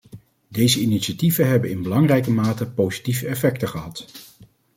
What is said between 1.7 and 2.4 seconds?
belangrijke